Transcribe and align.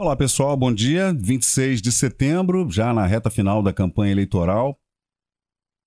Olá 0.00 0.14
pessoal, 0.14 0.56
bom 0.56 0.72
dia. 0.72 1.12
26 1.12 1.82
de 1.82 1.90
setembro, 1.90 2.70
já 2.70 2.94
na 2.94 3.04
reta 3.04 3.28
final 3.28 3.60
da 3.60 3.72
campanha 3.72 4.12
eleitoral. 4.12 4.80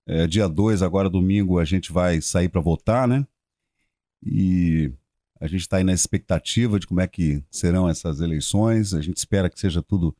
É, 0.06 0.26
dia 0.26 0.46
2, 0.46 0.82
agora 0.82 1.08
domingo, 1.08 1.58
a 1.58 1.64
gente 1.64 1.90
vai 1.90 2.20
sair 2.20 2.50
para 2.50 2.60
votar, 2.60 3.08
né? 3.08 3.26
E 4.22 4.92
a 5.40 5.46
gente 5.46 5.62
está 5.62 5.78
aí 5.78 5.84
na 5.84 5.94
expectativa 5.94 6.78
de 6.78 6.86
como 6.86 7.00
é 7.00 7.08
que 7.08 7.42
serão 7.50 7.88
essas 7.88 8.20
eleições. 8.20 8.92
A 8.92 9.00
gente 9.00 9.16
espera 9.16 9.48
que 9.48 9.58
seja 9.58 9.82
tudo 9.82 10.14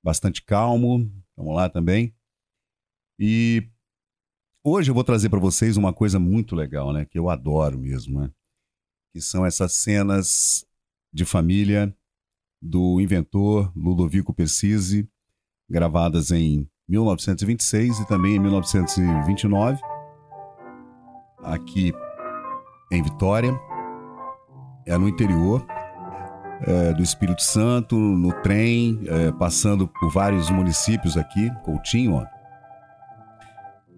bastante 0.00 0.40
calmo. 0.40 1.10
Vamos 1.36 1.56
lá 1.56 1.68
também. 1.68 2.14
E 3.18 3.68
hoje 4.62 4.92
eu 4.92 4.94
vou 4.94 5.02
trazer 5.02 5.28
para 5.28 5.40
vocês 5.40 5.76
uma 5.76 5.92
coisa 5.92 6.20
muito 6.20 6.54
legal, 6.54 6.92
né? 6.92 7.04
Que 7.04 7.18
eu 7.18 7.28
adoro 7.28 7.80
mesmo, 7.80 8.20
né? 8.20 8.30
Que 9.12 9.20
são 9.20 9.44
essas 9.44 9.72
cenas 9.72 10.64
de 11.12 11.24
família 11.24 11.92
do 12.64 12.98
inventor 12.98 13.70
Ludovico 13.76 14.32
Persisi, 14.32 15.06
gravadas 15.68 16.30
em 16.30 16.66
1926 16.88 18.00
e 18.00 18.08
também 18.08 18.36
em 18.36 18.38
1929, 18.38 19.78
aqui 21.42 21.92
em 22.90 23.02
Vitória, 23.02 23.52
é 24.86 24.96
no 24.96 25.06
interior 25.06 25.64
é, 26.62 26.94
do 26.94 27.02
Espírito 27.02 27.42
Santo, 27.42 27.96
no 27.96 28.32
trem, 28.40 29.00
é, 29.06 29.32
passando 29.32 29.86
por 29.86 30.10
vários 30.10 30.48
municípios 30.48 31.18
aqui, 31.18 31.50
Coutinho, 31.64 32.14
ó. 32.14 32.24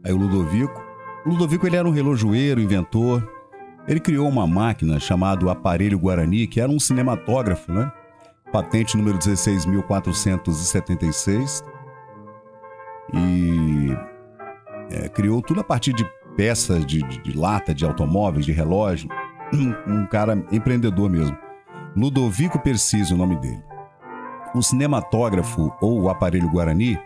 Aí 0.05 0.13
o 0.13 0.17
Ludovico. 0.17 0.85
O 1.25 1.31
Ludovico 1.31 1.67
ele 1.67 1.77
era 1.77 1.87
um 1.87 1.93
relojoeiro, 1.93 2.61
inventor. 2.61 3.29
Ele 3.89 4.01
criou 4.01 4.29
uma 4.29 4.47
máquina 4.47 4.99
chamada 4.99 5.51
aparelho 5.51 5.99
Guarani, 5.99 6.47
que 6.47 6.61
era 6.61 6.71
um 6.71 6.79
cinematógrafo, 6.79 7.73
né? 7.73 7.91
Patente 8.57 8.97
número 8.97 9.19
16.476, 9.19 11.63
e 13.13 13.95
é, 14.91 15.11
criou 15.11 15.43
tudo 15.43 15.61
a 15.61 15.65
partir 15.65 15.93
de 15.93 16.11
peças 16.35 16.87
de, 16.87 17.03
de, 17.03 17.19
de 17.19 17.37
lata, 17.37 17.75
de 17.75 17.85
automóveis, 17.85 18.47
de 18.47 18.53
relógio. 18.53 19.11
Um, 19.53 19.75
um 19.87 20.07
cara 20.07 20.43
empreendedor 20.51 21.11
mesmo. 21.11 21.37
Ludovico 21.95 22.59
Perciso, 22.59 23.15
o 23.15 23.19
nome 23.19 23.37
dele. 23.37 23.63
O 24.55 24.63
cinematógrafo 24.63 25.71
ou 25.83 26.05
o 26.05 26.09
aparelho 26.09 26.49
Guarani 26.49 26.99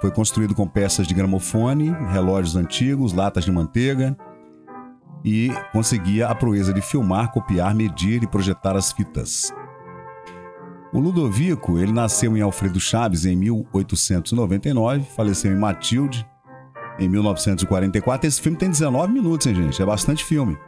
foi 0.00 0.10
construído 0.10 0.56
com 0.56 0.66
peças 0.66 1.06
de 1.06 1.14
gramofone, 1.14 1.94
relógios 2.10 2.56
antigos, 2.56 3.12
latas 3.12 3.44
de 3.44 3.52
manteiga 3.52 4.16
e 5.24 5.52
conseguia 5.70 6.26
a 6.26 6.34
proeza 6.34 6.74
de 6.74 6.80
filmar, 6.80 7.30
copiar, 7.30 7.76
medir 7.76 8.24
e 8.24 8.26
projetar 8.26 8.74
as 8.74 8.90
fitas. 8.90 9.54
O 10.92 10.98
Ludovico, 10.98 11.78
ele 11.78 11.92
nasceu 11.92 12.36
em 12.36 12.40
Alfredo 12.40 12.80
Chaves 12.80 13.24
em 13.24 13.36
1899, 13.36 15.04
faleceu 15.14 15.52
em 15.52 15.56
Matilde 15.56 16.26
em 16.98 17.08
1944. 17.08 18.26
Esse 18.26 18.40
filme 18.40 18.58
tem 18.58 18.68
19 18.68 19.12
minutos, 19.12 19.46
hein, 19.46 19.54
gente? 19.54 19.80
É 19.80 19.86
bastante 19.86 20.24
filme. 20.24 20.58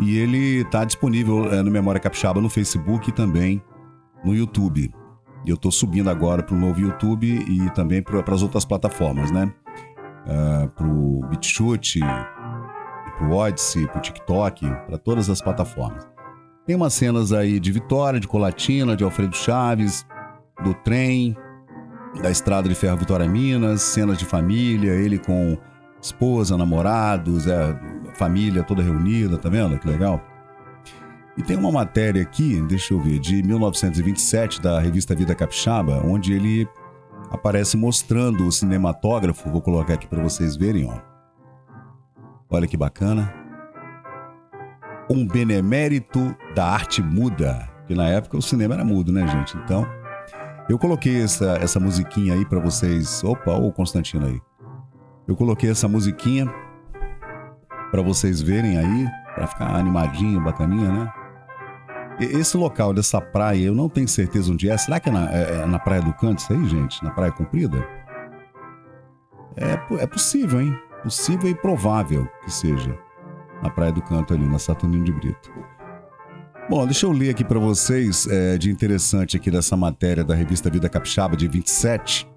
E 0.00 0.18
ele 0.18 0.62
está 0.62 0.84
disponível 0.84 1.46
é, 1.52 1.62
no 1.62 1.70
Memória 1.70 2.00
Capixaba 2.00 2.40
no 2.40 2.50
Facebook 2.50 3.10
e 3.10 3.12
também 3.12 3.62
no 4.24 4.34
YouTube. 4.34 4.92
E 5.44 5.50
eu 5.50 5.54
estou 5.54 5.70
subindo 5.70 6.10
agora 6.10 6.42
para 6.42 6.54
o 6.54 6.58
novo 6.58 6.80
YouTube 6.80 7.26
e 7.26 7.70
também 7.70 8.02
para 8.02 8.34
as 8.34 8.42
outras 8.42 8.64
plataformas, 8.64 9.30
né? 9.30 9.52
Uh, 10.26 10.68
para 10.68 10.86
o 10.86 11.20
BitChute, 11.30 12.00
para 12.00 13.26
o 13.26 13.32
Odyssey, 13.32 13.86
para 13.86 13.98
o 13.98 14.02
TikTok, 14.02 14.68
para 14.86 14.98
todas 14.98 15.30
as 15.30 15.40
plataformas. 15.40 16.06
Tem 16.70 16.76
umas 16.76 16.94
cenas 16.94 17.32
aí 17.32 17.58
de 17.58 17.72
Vitória, 17.72 18.20
de 18.20 18.28
Colatina, 18.28 18.94
de 18.94 19.02
Alfredo 19.02 19.34
Chaves, 19.34 20.06
do 20.62 20.72
trem, 20.72 21.36
da 22.22 22.30
estrada 22.30 22.68
de 22.68 22.76
ferro 22.76 22.96
Vitória 22.96 23.28
Minas, 23.28 23.82
cenas 23.82 24.16
de 24.16 24.24
família, 24.24 24.92
ele 24.92 25.18
com 25.18 25.58
esposa, 26.00 26.56
namorados, 26.56 27.48
é, 27.48 27.76
família 28.14 28.62
toda 28.62 28.84
reunida, 28.84 29.36
tá 29.36 29.48
vendo? 29.48 29.76
Que 29.80 29.88
legal. 29.88 30.22
E 31.36 31.42
tem 31.42 31.56
uma 31.56 31.72
matéria 31.72 32.22
aqui, 32.22 32.62
deixa 32.68 32.94
eu 32.94 33.00
ver, 33.00 33.18
de 33.18 33.42
1927 33.42 34.62
da 34.62 34.78
revista 34.78 35.12
Vida 35.12 35.34
Capixaba, 35.34 36.00
onde 36.06 36.32
ele 36.32 36.68
aparece 37.32 37.76
mostrando 37.76 38.46
o 38.46 38.52
cinematógrafo, 38.52 39.50
vou 39.50 39.60
colocar 39.60 39.94
aqui 39.94 40.06
para 40.06 40.22
vocês 40.22 40.54
verem, 40.54 40.88
ó. 40.88 41.00
Olha 42.48 42.68
que 42.68 42.76
bacana 42.76 43.49
um 45.10 45.26
benemérito 45.26 46.34
da 46.54 46.64
arte 46.64 47.02
muda, 47.02 47.68
que 47.86 47.94
na 47.94 48.08
época 48.08 48.38
o 48.38 48.42
cinema 48.42 48.74
era 48.74 48.84
mudo, 48.84 49.10
né, 49.10 49.26
gente? 49.26 49.56
Então, 49.58 49.84
eu 50.68 50.78
coloquei 50.78 51.20
essa, 51.20 51.58
essa 51.60 51.80
musiquinha 51.80 52.34
aí 52.34 52.44
para 52.44 52.60
vocês. 52.60 53.24
Opa, 53.24 53.50
o 53.56 53.72
Constantino 53.72 54.26
aí. 54.26 54.40
Eu 55.26 55.34
coloquei 55.34 55.68
essa 55.68 55.88
musiquinha 55.88 56.46
para 57.90 58.02
vocês 58.02 58.40
verem 58.40 58.78
aí, 58.78 59.08
para 59.34 59.48
ficar 59.48 59.74
animadinho, 59.74 60.40
bacaninha, 60.40 60.92
né? 60.92 61.12
Esse 62.20 62.56
local 62.56 62.92
dessa 62.94 63.20
praia, 63.20 63.64
eu 63.64 63.74
não 63.74 63.88
tenho 63.88 64.06
certeza 64.06 64.52
onde 64.52 64.70
é. 64.70 64.76
Será 64.76 65.00
que 65.00 65.08
é 65.08 65.12
na, 65.12 65.32
é, 65.32 65.62
é 65.62 65.66
na 65.66 65.78
Praia 65.78 66.02
do 66.02 66.12
Canto 66.12 66.38
isso 66.38 66.52
aí, 66.52 66.68
gente? 66.68 67.02
Na 67.02 67.10
Praia 67.10 67.32
Comprida? 67.32 67.84
É, 69.56 70.02
é 70.02 70.06
possível, 70.06 70.60
hein? 70.60 70.78
Possível 71.02 71.50
e 71.50 71.54
provável 71.54 72.28
que 72.44 72.52
seja 72.52 72.96
na 73.62 73.70
Praia 73.70 73.92
do 73.92 74.02
Canto 74.02 74.34
ali, 74.34 74.46
na 74.46 74.58
Saturnino 74.58 75.04
de 75.04 75.12
Brito. 75.12 75.50
Bom, 76.68 76.84
deixa 76.84 77.04
eu 77.04 77.12
ler 77.12 77.30
aqui 77.30 77.44
para 77.44 77.58
vocês 77.58 78.28
é, 78.28 78.56
de 78.56 78.70
interessante 78.70 79.36
aqui 79.36 79.50
dessa 79.50 79.76
matéria 79.76 80.22
da 80.22 80.34
revista 80.34 80.70
Vida 80.70 80.88
Capixaba 80.88 81.36
de 81.36 81.48
27. 81.48 82.28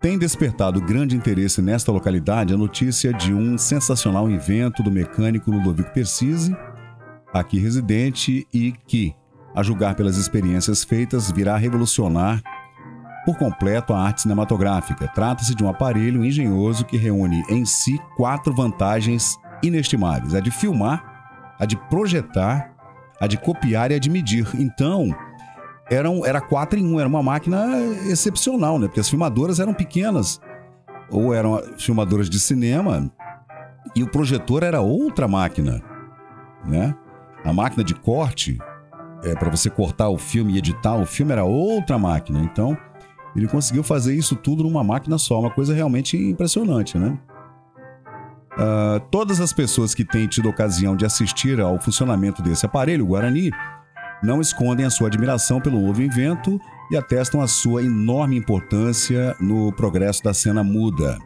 Tem 0.00 0.18
despertado 0.18 0.80
grande 0.80 1.16
interesse 1.16 1.60
nesta 1.60 1.92
localidade 1.92 2.54
a 2.54 2.56
notícia 2.56 3.12
de 3.12 3.34
um 3.34 3.58
sensacional 3.58 4.30
invento 4.30 4.82
do 4.82 4.90
mecânico 4.90 5.50
Ludovico 5.50 5.92
Persisi, 5.92 6.56
aqui 7.32 7.58
residente, 7.58 8.46
e 8.52 8.72
que, 8.86 9.14
a 9.54 9.62
julgar 9.62 9.94
pelas 9.94 10.16
experiências 10.16 10.82
feitas, 10.84 11.30
virá 11.30 11.56
revolucionar 11.56 12.42
por 13.24 13.36
completo 13.38 13.92
a 13.92 14.00
arte 14.00 14.22
cinematográfica. 14.22 15.08
Trata-se 15.08 15.54
de 15.54 15.64
um 15.64 15.68
aparelho 15.68 16.24
engenhoso 16.24 16.84
que 16.84 16.96
reúne 16.96 17.42
em 17.48 17.64
si 17.64 17.98
quatro 18.16 18.54
vantagens 18.54 19.38
inestimáveis: 19.62 20.34
a 20.34 20.40
de 20.40 20.50
filmar, 20.50 21.54
a 21.58 21.64
de 21.64 21.76
projetar, 21.88 22.74
a 23.20 23.26
de 23.26 23.38
copiar 23.38 23.90
e 23.90 23.94
a 23.94 23.98
de 23.98 24.10
medir. 24.10 24.48
Então, 24.54 25.14
eram, 25.90 26.24
era 26.24 26.40
quatro 26.40 26.78
em 26.78 26.86
um, 26.86 26.98
era 26.98 27.08
uma 27.08 27.22
máquina 27.22 27.78
excepcional, 28.08 28.78
né? 28.78 28.86
Porque 28.86 29.00
as 29.00 29.08
filmadoras 29.08 29.60
eram 29.60 29.74
pequenas, 29.74 30.40
ou 31.10 31.34
eram 31.34 31.62
filmadoras 31.76 32.28
de 32.30 32.40
cinema, 32.40 33.10
e 33.94 34.02
o 34.02 34.08
projetor 34.08 34.62
era 34.62 34.80
outra 34.80 35.28
máquina, 35.28 35.82
né? 36.64 36.94
A 37.44 37.52
máquina 37.52 37.84
de 37.84 37.94
corte, 37.94 38.58
é, 39.22 39.34
para 39.34 39.50
você 39.50 39.68
cortar 39.68 40.08
o 40.08 40.16
filme 40.16 40.54
e 40.54 40.58
editar 40.58 40.96
o 40.96 41.04
filme, 41.04 41.32
era 41.32 41.44
outra 41.44 41.98
máquina. 41.98 42.40
Então, 42.40 42.76
ele 43.36 43.46
conseguiu 43.46 43.82
fazer 43.82 44.14
isso 44.14 44.34
tudo 44.34 44.62
numa 44.62 44.82
máquina 44.82 45.18
só, 45.18 45.38
uma 45.40 45.50
coisa 45.50 45.74
realmente 45.74 46.16
impressionante, 46.16 46.96
né? 46.96 47.18
Uh, 48.54 49.00
todas 49.10 49.40
as 49.40 49.52
pessoas 49.52 49.94
que 49.94 50.04
têm 50.04 50.28
tido 50.28 50.48
ocasião 50.48 50.94
de 50.94 51.04
assistir 51.04 51.60
ao 51.60 51.78
funcionamento 51.80 52.40
desse 52.40 52.64
aparelho 52.64 53.06
Guarani 53.06 53.50
não 54.22 54.40
escondem 54.40 54.86
a 54.86 54.90
sua 54.90 55.08
admiração 55.08 55.60
pelo 55.60 55.80
novo 55.80 56.00
invento 56.00 56.60
e 56.90 56.96
atestam 56.96 57.40
a 57.40 57.48
sua 57.48 57.82
enorme 57.82 58.36
importância 58.36 59.34
no 59.40 59.72
progresso 59.72 60.22
da 60.22 60.32
cena 60.32 60.62
muda. 60.62 61.18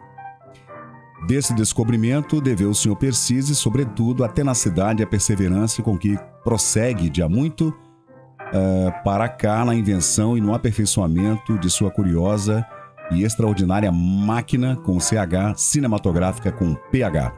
Desse 1.26 1.52
descobrimento 1.52 2.40
deveu 2.40 2.70
o 2.70 2.74
Sr. 2.74 2.96
Persise, 2.96 3.54
sobretudo, 3.54 4.24
a 4.24 4.28
tenacidade 4.28 5.02
e 5.02 5.04
a 5.04 5.06
perseverança 5.06 5.82
com 5.82 5.98
que 5.98 6.18
prossegue 6.42 7.10
de 7.10 7.22
há 7.22 7.28
muito 7.28 7.68
uh, 7.68 9.04
para 9.04 9.28
cá 9.28 9.64
na 9.64 9.74
invenção 9.74 10.38
e 10.38 10.40
no 10.40 10.54
aperfeiçoamento 10.54 11.58
de 11.58 11.68
sua 11.68 11.90
curiosa 11.90 12.64
e 13.10 13.24
extraordinária 13.24 13.90
máquina 13.90 14.76
com 14.76 14.98
CH 15.00 15.56
cinematográfica 15.56 16.52
com 16.52 16.74
PH. 16.90 17.32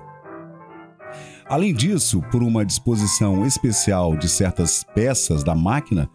Além 1.49 1.75
disso, 1.75 2.22
por 2.31 2.43
uma 2.43 2.64
disposição 2.64 3.44
especial 3.44 4.17
de 4.17 4.28
certas 4.28 4.84
peças 4.94 5.43
da 5.43 5.55
máquina, 5.55 6.08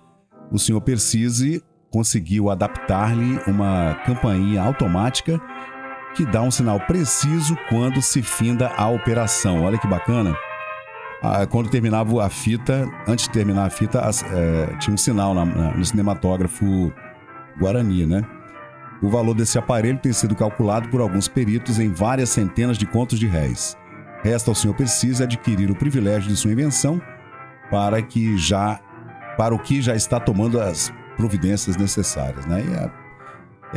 o 0.52 0.57
Sr. 0.57 0.80
Persise 0.80 1.62
conseguiu 1.92 2.50
adaptar-lhe 2.50 3.40
uma 3.48 3.96
campainha 4.06 4.62
automática 4.62 5.42
que 6.16 6.25
dá 6.25 6.42
um 6.42 6.51
sinal 6.51 6.80
preciso 6.80 7.58
quando 7.68 8.01
se 8.01 8.22
finda 8.22 8.69
a 8.69 8.88
operação. 8.88 9.63
Olha 9.63 9.78
que 9.78 9.88
bacana! 9.88 10.36
Ah, 11.22 11.46
quando 11.46 11.69
terminava 11.69 12.25
a 12.25 12.30
fita, 12.30 12.88
antes 13.08 13.25
de 13.25 13.31
terminar 13.31 13.66
a 13.66 13.69
fita, 13.69 14.00
é, 14.31 14.78
tinha 14.78 14.94
um 14.94 14.98
sinal 14.98 15.34
na, 15.34 15.44
no 15.44 15.84
cinematógrafo 15.84 16.94
Guarani, 17.60 18.06
né? 18.06 18.24
O 19.02 19.10
valor 19.10 19.34
desse 19.34 19.58
aparelho 19.58 20.00
tem 20.00 20.14
sido 20.14 20.36
calculado 20.36 20.90
por 20.90 21.02
alguns 21.02 21.28
peritos 21.28 21.80
em 21.80 21.92
várias 21.92 22.30
centenas 22.30 22.78
de 22.78 22.86
contos 22.86 23.20
de 23.20 23.28
réis. 23.28 23.76
Resta 24.24 24.52
ao 24.52 24.56
senhor 24.56 24.74
Precisa 24.74 25.26
adquirir 25.26 25.70
o 25.70 25.76
privilégio 25.76 26.30
de 26.30 26.36
sua 26.36 26.52
invenção 26.52 27.00
para 27.70 28.02
que 28.02 28.36
já 28.38 28.80
para 29.38 29.54
o 29.54 29.60
que 29.60 29.82
já 29.82 29.94
está 29.96 30.20
tomando 30.20 30.62
as 30.62 30.94
providências 31.18 31.76
necessárias, 31.76 32.46
né? 32.46 32.64
E 32.64 32.74
é, 32.74 32.90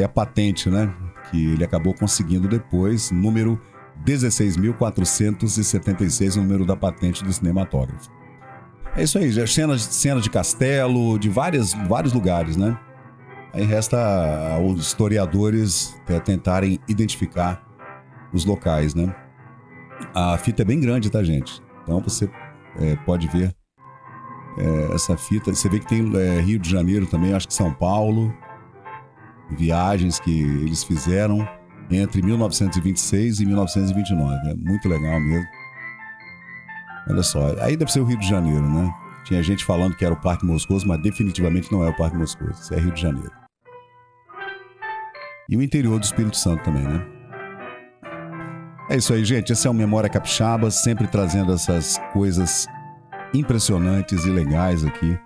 é 0.03 0.05
a 0.05 0.09
patente, 0.09 0.71
né? 0.71 0.89
Que 1.31 1.53
ele 1.53 1.65
acabou 1.65 1.93
conseguindo 1.93 2.47
depois, 2.47 3.11
número 3.11 3.61
16.476, 4.05 6.37
o 6.37 6.43
número 6.43 6.65
da 6.65 6.77
patente 6.77 7.25
do 7.25 7.33
cinematógrafo. 7.33 8.09
É 8.97 9.03
isso 9.03 9.19
aí, 9.19 9.49
cenas, 9.49 9.83
cenas 9.83 10.23
de 10.23 10.31
castelo, 10.31 11.19
de 11.19 11.29
várias, 11.29 11.73
vários 11.73 12.13
lugares, 12.13 12.57
né? 12.57 12.79
Aí 13.53 13.65
resta 13.65 13.99
aos 14.55 14.81
historiadores 14.81 15.99
tentarem 16.25 16.79
identificar 16.87 17.67
os 18.33 18.45
locais, 18.45 18.95
né? 18.95 19.15
A 20.15 20.37
fita 20.39 20.63
é 20.63 20.65
bem 20.65 20.81
grande, 20.81 21.11
tá, 21.11 21.23
gente? 21.23 21.63
Então 21.83 22.01
você 22.01 22.31
é, 22.79 22.97
pode 22.97 23.27
ver 23.29 23.55
é, 24.59 24.95
essa 24.95 25.17
fita. 25.17 25.55
Você 25.55 25.69
vê 25.69 25.81
que 25.81 25.87
tem 25.87 26.15
é, 26.17 26.41
Rio 26.41 26.59
de 26.59 26.71
Janeiro 26.71 27.07
também, 27.07 27.33
acho 27.33 27.49
que 27.49 27.55
São 27.55 27.73
Paulo. 27.73 28.33
Viagens 29.51 30.21
que 30.21 30.43
eles 30.43 30.85
fizeram 30.85 31.49
entre 31.91 32.21
1926 32.21 33.41
e 33.41 33.47
1929. 33.47 34.51
É 34.51 34.55
muito 34.55 34.89
legal 34.89 35.19
mesmo. 35.19 35.47
Olha 37.09 37.23
só, 37.23 37.57
aí 37.63 37.77
deve 37.77 37.91
ser 37.91 38.01
o 38.01 38.05
Rio 38.05 38.19
de 38.19 38.29
Janeiro, 38.29 38.69
né? 38.69 38.93
Tinha 39.29 39.43
gente 39.43 39.63
falando 39.63 39.95
que 39.95 40.07
era 40.07 40.15
o 40.15 40.17
Parque 40.17 40.47
Moscoso, 40.47 40.89
mas 40.89 41.03
definitivamente 41.03 41.71
não 41.71 41.85
é 41.85 41.91
o 41.91 41.95
Parque 41.95 42.17
Moscoso. 42.17 42.53
Isso 42.53 42.73
é 42.73 42.81
Rio 42.81 42.93
de 42.93 43.03
Janeiro. 43.03 43.31
E 45.51 45.55
o 45.55 45.63
interior 45.63 45.99
do 45.99 46.05
Espírito 46.05 46.39
Santo 46.39 46.65
também, 46.65 46.83
né? 46.83 47.07
É 48.89 48.97
isso 48.97 49.13
aí, 49.13 49.23
gente. 49.27 49.53
Esse 49.53 49.67
é 49.67 49.71
o 49.71 49.75
Memória 49.75 50.09
Capixaba, 50.09 50.71
sempre 50.71 51.07
trazendo 51.07 51.53
essas 51.53 52.01
coisas 52.15 52.67
impressionantes 53.35 54.25
e 54.25 54.31
legais 54.31 54.83
aqui 54.83 55.19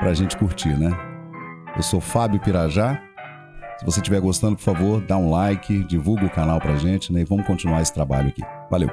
pra 0.00 0.12
gente 0.14 0.36
curtir, 0.36 0.76
né? 0.76 0.90
Eu 1.76 1.82
sou 1.84 2.00
Fábio 2.00 2.40
Pirajá. 2.40 3.00
Se 3.78 3.84
você 3.84 4.00
estiver 4.00 4.20
gostando, 4.20 4.56
por 4.56 4.64
favor, 4.64 5.00
dá 5.00 5.16
um 5.16 5.30
like, 5.30 5.84
divulga 5.84 6.26
o 6.26 6.30
canal 6.30 6.60
pra 6.60 6.74
gente, 6.74 7.12
né? 7.12 7.20
E 7.20 7.24
vamos 7.24 7.46
continuar 7.46 7.82
esse 7.82 7.94
trabalho 7.94 8.30
aqui. 8.30 8.42
Valeu! 8.68 8.90